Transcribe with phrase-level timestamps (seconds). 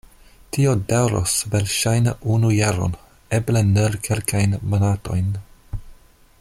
[0.55, 2.97] Tio daŭros verŝajne unu jaron,
[3.41, 5.33] eble nur kelkajn monatojn...